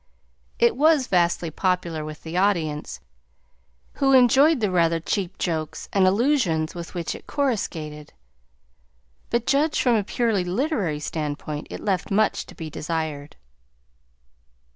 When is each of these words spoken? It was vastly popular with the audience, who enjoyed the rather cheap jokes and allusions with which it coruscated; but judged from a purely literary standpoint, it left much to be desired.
It 0.57 0.75
was 0.75 1.05
vastly 1.05 1.51
popular 1.51 2.03
with 2.03 2.23
the 2.23 2.35
audience, 2.35 3.01
who 3.97 4.13
enjoyed 4.13 4.59
the 4.59 4.71
rather 4.71 4.99
cheap 4.99 5.37
jokes 5.37 5.87
and 5.93 6.07
allusions 6.07 6.73
with 6.73 6.95
which 6.95 7.13
it 7.13 7.27
coruscated; 7.27 8.11
but 9.29 9.45
judged 9.45 9.79
from 9.83 9.93
a 9.93 10.03
purely 10.03 10.43
literary 10.43 10.99
standpoint, 10.99 11.67
it 11.69 11.81
left 11.81 12.09
much 12.09 12.47
to 12.47 12.55
be 12.55 12.67
desired. 12.67 13.35